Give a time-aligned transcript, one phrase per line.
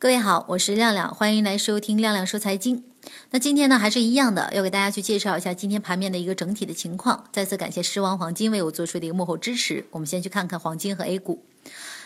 [0.00, 2.84] 各位好，我是亮亮，欢迎来收听亮亮说财经。
[3.32, 7.24] 那今天呢，还是一样的，要给大家去介绍一下今天盘面的一个整体的情况。
[7.32, 9.86] 再次感谢狮王黄金为我做出的一个幕后支持。
[9.90, 11.42] 我们先去看看黄金和 A 股。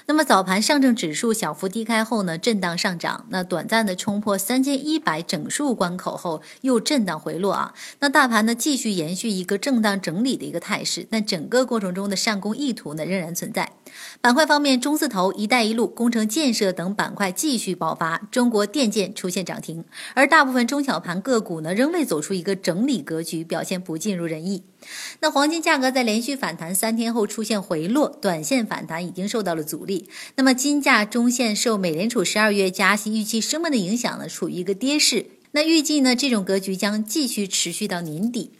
[0.06, 7.74] 那么早盘上证指数小幅低开后呢，震荡上涨，那短暂的冲破三千一百整数关口后，又震荡回落啊。
[8.00, 13.72] 那大盘呢，继续延续一个震荡整理的一个态势，但整个过程中的上攻意图呢，仍然存在。
[14.20, 19.84] 板块方面，中字头、一带一路、工程建设等板块继续爆发，中国电建出现涨停，
[20.14, 24.62] 而大部分中小盘个股呢，仍未走出一个整理格局，表现不尽如人意。
[25.20, 30.08] 那黄金价格在连续反弹三天后出现回落，短线反弹已经受到了阻力。
[30.36, 35.26] 那么金价中线受美联储十二月加息预期升温的影响呢，处于一个跌势。
[35.52, 38.52] 那预计呢，这种格局将继续持续到年底。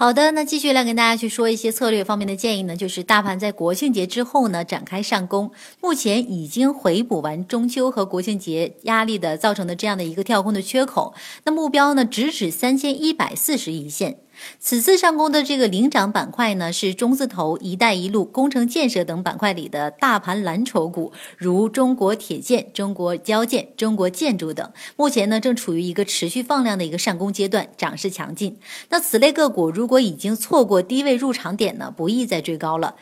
[0.00, 14.20] 好的，那继续来跟大家去说一些策略方面的建议呢，就是大盘在国庆节之后呢展开上攻，目前已经回补完中秋和国庆节压力的造成的这样的一个跳空的缺口，那目标呢直指三千一百四十一线。
[14.58, 24.70] 此次上攻的这个领涨板块呢，是中字头、一带一路、工程建设等板块里的大盘蓝筹股，如中国铁建、中国交建、中国建筑等。
[24.96, 28.58] 目前呢，正处于一个持续放量的一个上攻阶段，涨势强劲。
[28.90, 32.96] 那此类个股如果已经错过低位入场点呢，不宜再追高了。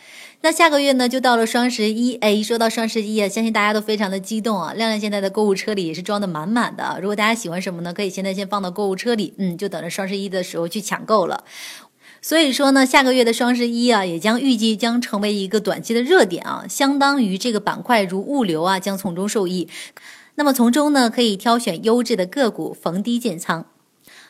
[0.46, 4.72] 那下个月呢，就到了双十一，哎，一说到双十一啊，相信大家都非常的激动啊。
[4.74, 7.00] 亮亮现在的购物车里也是装的满满的。
[7.02, 11.42] 如果大家喜欢什么呢，可以现在先放到购物车里，嗯，就等着双十一的时候去抢购了。
[12.22, 19.68] 所以说呢，下个月的双十一啊，也将预计将成为一个短期的热点啊，相当于这个板块如物流啊，将从中受益。
[20.36, 23.66] 那么从中呢，可以挑选优质的个股，逢低建仓。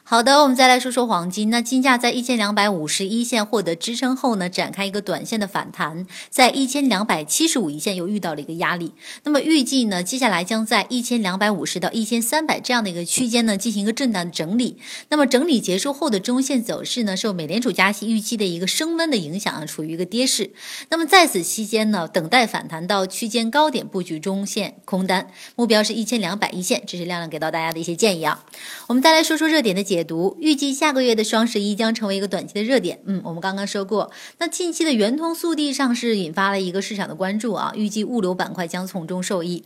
[0.09, 1.51] 好的，我们再来说说黄金。
[1.51, 8.93] 那金价在一千两百五十一线获得支撑后呢，展开一个短线的反弹，在一千两百七十五一线又遇到了一个压力。
[9.25, 14.79] 那么预计呢，接下来将在一千两百五十到一千三百这样的一个区间呢，进行一个震荡的整理。
[15.09, 20.53] 那么整理结束后的中线走势呢，受美联储加息预期的一个升温的影响啊，处于一个跌势。
[20.89, 26.85] 那么在此期间呢，等待反弹到区间高点布局中线空单，目标是一千两百一线。
[26.87, 28.45] 这是亮亮给到大家的一些建议啊。
[28.87, 29.96] 我们再来说说热点的解。
[29.97, 33.01] 解读预计下个月的双十一将成为一个短期的热点。
[33.07, 39.65] 嗯，我们刚刚说过，那近期的圆通速递上市引发了一个市场的关注啊，预计物流板块将从中受益。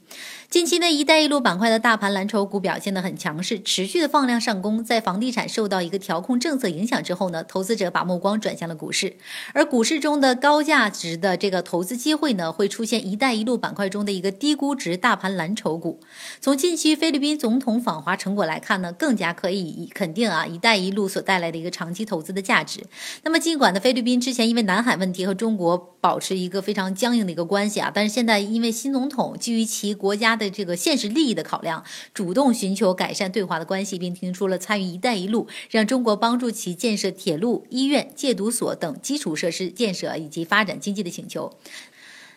[0.48, 4.84] 近期呢，一带一路板块的大盘蓝筹股表现的很强势，持续的放量上攻。
[4.84, 9.16] 在房地产受到一个调控政策影响之后呢，投资者把目光转向了股市，
[9.52, 15.98] 而股市中的高价值的这个投资机会呢，会出现一带一路板块中的一个低估值大盘蓝筹股。
[16.40, 22.84] 从近期菲律宾总统访华成果来看呢，更加可以肯定定啊，一带一路所带来的一个长期投资的价值。
[23.22, 31.82] 那么，尽管呢，菲律宾之前因为南海问题和中国保持一个非常僵硬的一个关系啊，但是现在因为新总统基于其国家的这个现实利益的考量，
[32.12, 41.56] 主动寻求改善对华的关系，并提出了参与“一带一路”，让中国帮助其建设铁路、医院、戒毒所等基础设施建设以及发展经济的请求。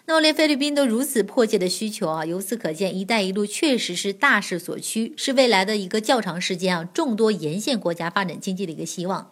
[0.05, 9.31] 那么，连菲律宾都如此迫切的需求啊，由此可见，“一带一路”确实是大势所趋，是未来的一个较长时间啊，众多沿线国家发展经济的一个希望。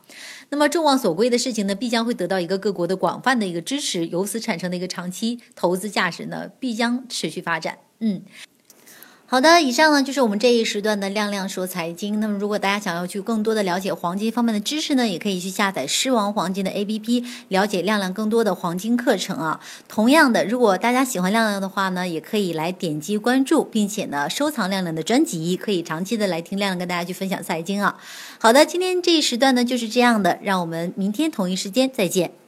[0.50, 7.78] 那么，众望所归的事情呢，必将会得到一个各国的广泛的一个支持，由此产生的一个长期投资价值呢，必将持续发展。
[8.00, 8.22] 嗯。
[9.32, 12.20] 好的，以上呢就是我们这一时段的亮亮说财经。
[12.20, 19.62] 那么，如果大家想要去更多的了解黄金方面的知识呢，也可以去下载狮王黄金的 APP，了解亮亮更多的黄金课程啊。
[19.88, 27.98] 同样的，如果大家喜欢亮亮的话呢，也可以来点击关注，并且呢收藏亮亮的专辑，可以长期的来听亮亮跟大家去分享财经啊。
[28.38, 32.41] 好的，今天这一时段呢就是这样的，让我们明天同一时间再见。